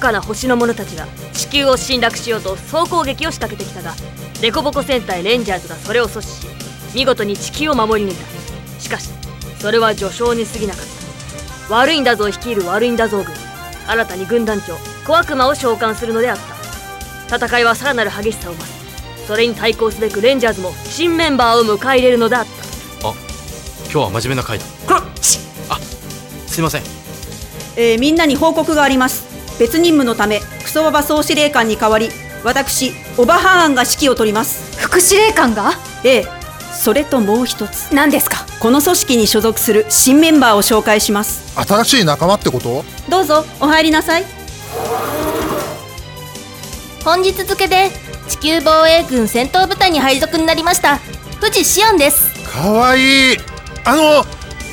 [0.00, 3.94] かの星の者たちが地球を侵略しようと総攻撃を仕掛けてきたが
[4.40, 6.46] デコボコ戦隊レンジャーズがそれを阻止し
[6.94, 8.80] 見事に地球を守り抜いた。
[8.80, 9.10] しかし
[9.60, 10.84] それは序章に過ぎなかっ
[11.68, 11.74] た。
[11.74, 13.26] 悪いんだぞ率いる悪いんだぞ軍。
[13.86, 16.38] 新たに軍団長小悪魔を召喚するのであっ
[17.28, 17.46] た。
[17.46, 19.26] 戦いはさらなる激しさを増す。
[19.26, 22.50] それに対抗すべくレンジャーズも新メンバーを迎え入れるのであった。
[23.02, 23.12] 今
[23.92, 24.64] 日は真面目な回だ。
[24.86, 25.38] こらす
[26.58, 26.82] いません。
[27.76, 29.29] えーみんなに報告があります
[29.60, 32.08] 別任務のためクソババ総司令官に代わり
[32.42, 34.78] 私オバハーンが指揮を執ります。
[34.78, 35.74] 副司令官が？
[36.02, 36.26] ええ
[36.72, 37.94] それともう一つ。
[37.94, 38.46] 何ですか？
[38.58, 41.54] この組織に所属する新メンバーを紹介します。
[41.62, 42.84] 新しい仲間ってこと？
[43.10, 44.24] どうぞお入りなさい。
[47.04, 47.90] 本日付で
[48.28, 50.96] 地球防衛軍戦闘部隊に配属になりました
[51.40, 52.50] 藤シオンです。
[52.50, 53.36] かわいい。
[53.84, 54.24] あの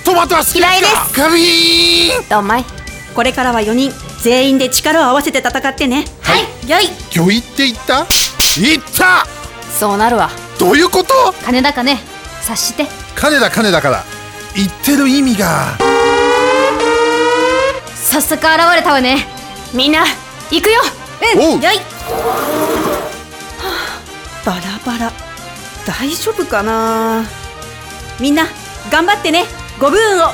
[0.06, 1.14] トマトは好き嫌いです。
[1.14, 2.30] カビーン。
[2.30, 2.66] どんまい
[3.14, 6.06] これからは4人全員で力を合わせて戦ってね。
[6.22, 6.70] はい。
[6.70, 6.90] よい。
[7.12, 8.06] 魚いって言った？
[8.60, 9.26] 言った！
[9.78, 10.30] そうなるわ。
[10.60, 11.14] どういうこと？
[11.46, 12.00] 金だかね。
[12.42, 12.88] 察して。
[13.16, 14.04] 金だ金だから。
[14.56, 15.78] 言ってる意味が。
[17.96, 18.44] 早速現
[18.76, 19.28] れたわね。
[19.74, 20.04] みんな
[20.50, 20.82] 行くよ。
[21.38, 21.62] おう。
[21.62, 21.80] よい。
[24.46, 25.12] バラバラ。
[25.86, 27.26] 大丈夫かな。
[28.20, 28.48] みんな
[28.90, 29.46] 頑張ってね。
[29.80, 30.30] ご武運を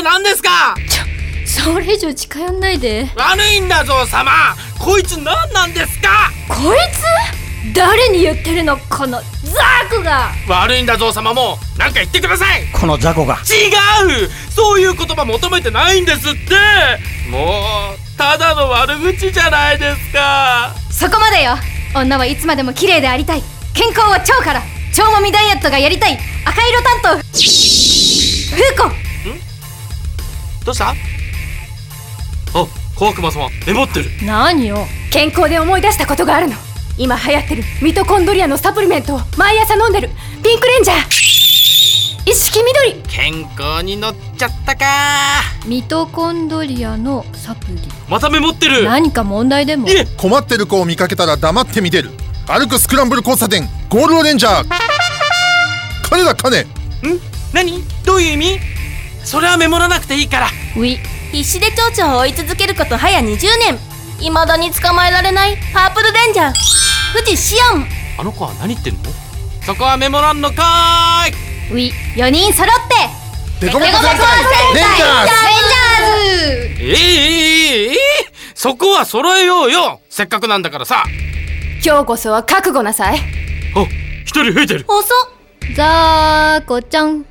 [0.00, 0.74] って何ですか？
[1.46, 3.10] それ以上近寄んないで。
[3.16, 4.32] 悪いんだぞ様。
[4.78, 6.30] こいつ何なんですか？
[6.48, 7.74] こいつ？
[7.74, 10.30] 誰に言ってるのこのザークが？
[10.48, 11.34] 悪いんだぞ様。
[11.34, 12.64] も何か言ってください。
[12.72, 13.34] この雑魚が。
[13.34, 13.36] 違
[14.24, 14.30] う。
[14.50, 16.38] そういう言葉求めてないんですって。
[17.30, 17.60] も
[17.94, 20.74] うただの悪口じゃないですか。
[20.90, 21.56] そこまでよ。
[21.94, 23.42] 女はいつまでも綺麗でありたい。
[23.74, 24.62] 健康は腸から。
[24.98, 26.18] 腸もみダイエットがやりたい。
[26.44, 27.18] 赤色担当。
[27.18, 28.99] フーコ
[30.70, 30.90] どうした？
[30.90, 30.94] あ
[32.94, 34.10] 小悪魔様メモってる。
[34.22, 34.86] 何よ？
[35.10, 36.54] 健康で思い出したことがあるの？
[36.96, 40.10] 今流行ってるミトコンドリアのサプリメントを毎朝飲んでる。
[40.44, 42.30] ピンクレンジャー。
[42.30, 43.02] 意識緑。
[43.08, 44.84] 健康に乗っちゃったか。
[45.66, 47.80] ミトコンドリアのサプリ。
[48.08, 48.84] またメモってる。
[48.84, 49.88] 何か問題でも？
[49.88, 50.06] いえ。
[50.16, 52.10] 困ってる子を見かけたら黙って見てる。
[52.46, 54.68] 歩くスクランブル交差点ゴールドレンジャー。
[56.08, 56.64] 金だ金。
[57.52, 57.82] 何？
[58.04, 58.69] どういう意味？
[59.24, 60.46] それはメモらなくていいから。
[60.76, 60.98] ウィ
[61.32, 63.78] 必死で蝶々を追い続けること早20年。
[64.18, 66.52] 未だに捕まえられないパープルレンジャー。
[67.14, 67.86] 富士シオン。
[68.18, 69.00] あの子は何言ってんの？
[69.64, 71.90] そこはメモらんのかーい。
[71.90, 73.66] ウィ4人揃って。
[73.66, 74.18] デコボコ戦隊
[74.74, 76.82] レンジャーズ。
[76.82, 77.96] ええええええ
[78.54, 80.00] そこは揃えようよ。
[80.10, 81.04] せっかくなんだからさ。
[81.84, 83.18] 今日こそは覚悟なさい。
[83.18, 83.20] あ
[84.24, 84.84] 一人増えてる。
[84.88, 85.06] 遅っ。
[85.76, 87.24] ザーコちゃん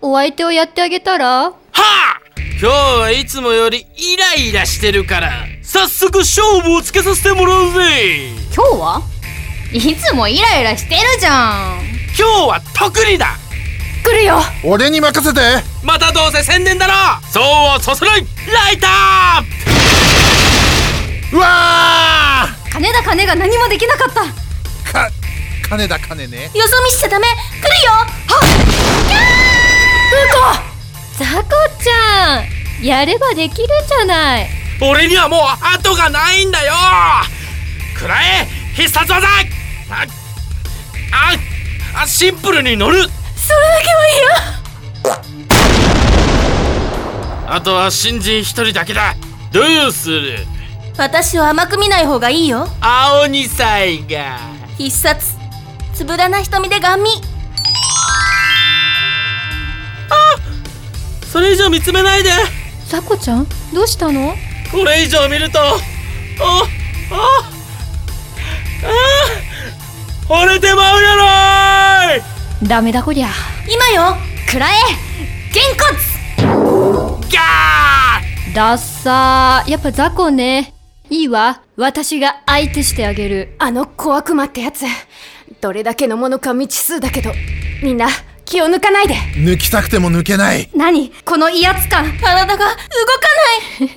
[0.00, 1.26] お相手をやってあげたら？
[1.26, 2.20] はあ！
[2.60, 8.30] 今日はいつもよりイライラしてるから早速勝負をつけさせてもらうぜ。
[8.54, 9.02] 今日は？
[9.72, 11.80] いつもイライラしてるじゃん。
[12.16, 13.36] 今日は特にだ。
[14.04, 14.40] 来るよ。
[14.64, 15.40] 俺に任せて。
[15.82, 16.92] またどうせ宣伝だろ。
[17.32, 18.20] そうはさせない。
[18.52, 24.92] ライターうわ金田金が何もできなかったー！
[24.92, 25.10] か
[25.68, 28.67] 金だ金ねよそ見しちゃダメ来るよ
[31.18, 31.50] ザコ
[31.82, 34.48] ちゃんやればできるじゃない。
[34.80, 35.40] 俺にはもう
[35.74, 36.72] 後がないんだよ。
[37.98, 39.26] くらえ必殺技。
[39.26, 40.06] あ
[41.12, 43.02] ああシンプルに乗る。
[43.02, 43.14] それだ
[43.82, 43.98] けは
[47.50, 49.16] あとは新人一人だけだ。
[49.50, 50.46] どうする？
[50.98, 54.38] 私を甘く見ない方がいいよ青二歳が
[54.76, 55.34] 必殺
[55.94, 57.10] つぶらな瞳でガン見
[61.38, 62.30] それ以上見つめないで。
[62.30, 62.36] 嫌
[62.88, 63.46] ザコちゃん？
[63.72, 64.34] どうしたの？
[64.72, 65.76] これ以上見るとあ
[66.40, 66.64] あ
[68.82, 68.88] あ
[70.28, 71.14] 惚れてまうや
[72.10, 72.68] ろい！
[72.68, 73.28] ダメだこりゃ。
[73.68, 74.16] 今よ
[74.50, 74.72] くらえ
[75.54, 78.50] げんこギャー！
[78.50, 79.70] つダッサー。
[79.70, 80.74] やっぱザコね。
[81.08, 81.62] いいわ。
[81.76, 83.54] 私が相手してあげる。
[83.60, 84.86] あの小悪魔ってやつ。
[85.60, 87.30] どれだけのものか未知数だけど。
[87.80, 88.08] みんな
[88.48, 89.14] 気を抜かないで。
[89.36, 90.70] 抜きたくても抜けない。
[90.74, 91.12] 何？
[91.24, 92.16] この威圧感。
[92.18, 93.90] 体が動かない。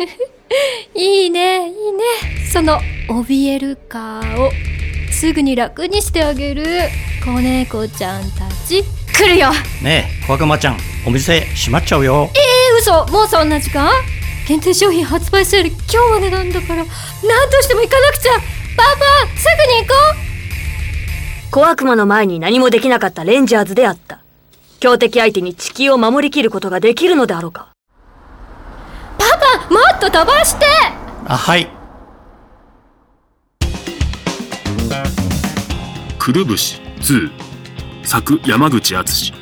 [1.24, 2.50] いいねいいね。
[2.52, 4.52] その怯える顔。
[5.10, 6.66] すぐに楽にしてあげる。
[7.24, 8.84] 子猫ちゃんたち。
[9.14, 9.54] 来るよ。
[9.82, 10.78] ねえ小悪魔ちゃん。
[11.06, 12.30] お店閉まっちゃうよ。
[12.34, 13.06] えー、嘘。
[13.08, 13.90] もうそんな時間？
[14.48, 16.84] 限定商品発売セール今日までなんだから。
[16.84, 16.86] 何
[17.50, 18.34] としても行かなくちゃ。
[18.34, 19.94] パパすぐに行こ
[20.28, 20.32] う。
[21.52, 24.21] 小悪魔の前に何もできなかったレンジャーズであった
[24.82, 27.70] 強敵相手に地球を守りきることができるのであろうか。
[29.20, 29.26] パ
[29.68, 30.66] パもっと飛ばして！
[31.28, 31.70] あはい。
[36.18, 37.30] くるぶし2
[38.04, 39.34] 作山口敦。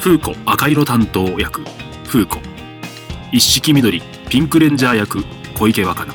[0.00, 1.62] 風子赤色担当役。
[2.08, 2.40] 風子
[3.30, 4.02] 一色緑。
[4.28, 5.24] ピンクレンジャー役。
[5.56, 6.14] 小池若菜。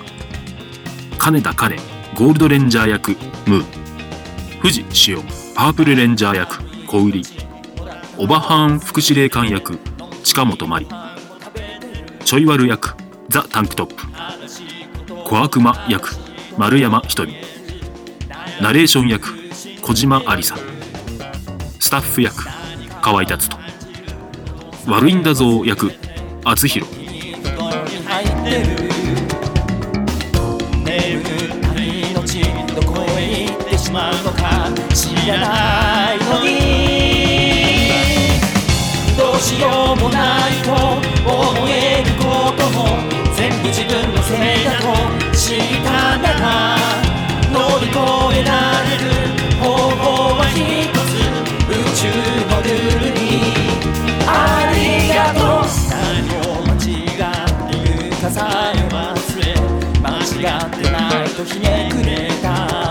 [1.17, 1.77] 金田金
[2.15, 3.11] ゴールドレンジャー役。
[3.47, 3.65] ムー
[4.61, 5.23] 富士紫音
[5.55, 6.59] パープルレンジャー役。
[6.85, 7.23] 小売
[8.17, 9.79] オバハーン副司令官役
[10.23, 10.87] 近本麻里。
[12.25, 12.95] ちょい悪役
[13.29, 14.03] ザ・タンクトップ。
[15.25, 16.15] 小悪魔役
[16.57, 17.35] 丸山ひとみ
[18.61, 19.29] ナレーション役
[19.81, 20.55] 小島ありさ。
[21.79, 22.45] スタッフ役
[23.01, 23.57] 河合達人。
[24.87, 25.91] 悪いんだぞ役
[26.43, 27.00] 厚弘。
[39.61, 42.97] ようもないと思えることも
[43.35, 44.87] 全部自分のせいだと
[45.37, 46.75] 知ったなら
[47.53, 47.95] 乗り越
[48.39, 48.49] えら
[48.81, 49.05] れる
[49.61, 50.57] 方法は一
[50.97, 51.13] つ
[51.69, 52.09] 宇宙
[52.49, 53.21] のルールに
[54.25, 54.29] あ
[54.73, 54.77] り
[55.13, 59.45] がとう何を間違っているかさえ忘れ
[60.01, 60.25] 間違
[60.57, 62.09] ってないとひねくれ
[62.41, 62.90] た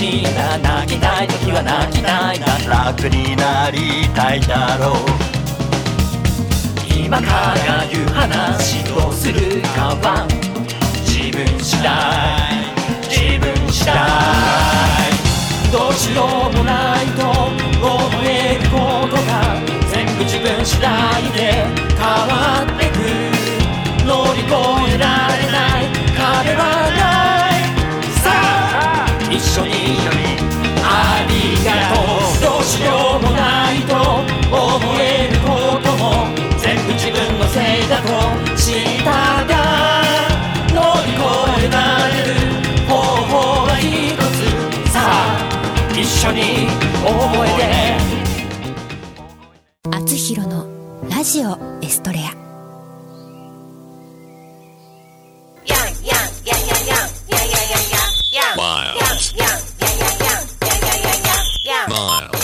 [0.00, 2.46] しいな泣きたい時は泣きたいな
[2.86, 4.96] 楽になりたいだろう。
[7.04, 10.26] 今から言う話どうするかは
[11.04, 12.79] 自分次第。
[38.10, 39.10] せいだとした
[39.46, 39.52] が
[40.72, 40.76] 乗
[41.06, 41.22] り越
[41.66, 41.76] えら
[42.08, 42.34] れる
[42.88, 43.34] 方法
[43.66, 45.04] は一つさあ
[45.92, 46.42] 一緒に
[47.04, 47.62] 覚えて
[49.96, 50.66] あつひろの
[51.08, 52.40] ラジオエストレア。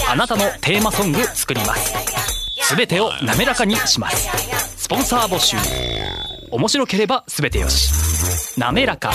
[0.09, 1.93] あなたのテーマソング作ります
[2.63, 4.56] すべてを滑らかにします
[4.87, 5.57] スポンサー募集。
[6.49, 8.57] 面白ければすべてよし。
[8.57, 9.11] なめらか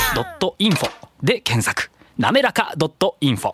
[0.60, 0.90] .info
[1.24, 1.90] で検索。
[2.18, 2.74] なめらか
[3.22, 3.54] .info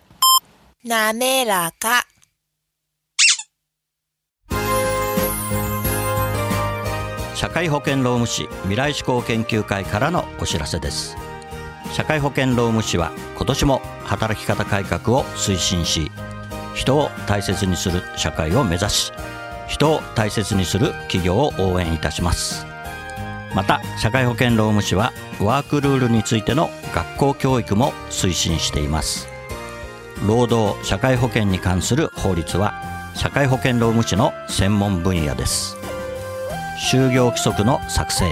[0.83, 2.07] なめらか。
[7.35, 11.15] 社会保険労務士未来志向研究会からのお知らせです。
[11.93, 16.11] 社会保険労務士は今年も働き方改革を推進し
[16.73, 19.11] 人を大切にする社会を目指し
[19.67, 22.65] 人を大切にする企業を応援いたします。
[23.55, 29.27] また社会保険労務士はワークルールについての学校教育も推進しています。
[30.25, 32.73] 労働社会保険に関する法律は
[33.15, 35.77] 社会保険労務士の専門分野です。
[36.91, 38.25] 就業規則の作成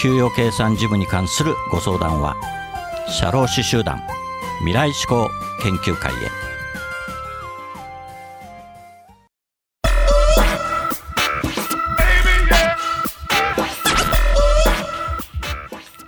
[0.00, 2.36] 給与計算事務に関するご相談は
[3.08, 4.02] 社労士集団
[4.60, 5.30] 未来志向
[5.62, 6.45] 研究会へ。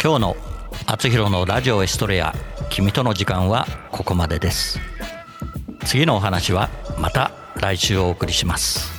[0.08, 0.36] 今日の
[0.88, 2.34] 「あつひろのラジオエストレア
[2.70, 4.80] 君との時間」はここまでです。
[5.84, 8.90] 次のお話はまた来週お送りします。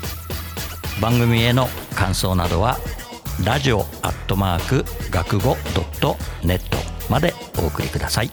[1.02, 2.78] 番組への感想などは
[3.44, 6.78] ラジオアットマーク学語ドットネット
[7.10, 8.30] までお送りください。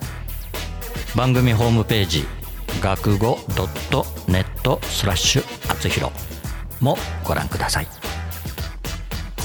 [1.14, 2.28] 番組ホームページ
[2.82, 6.12] 学語ドットネットスラッシュあつひろ
[6.80, 7.86] もご覧ください。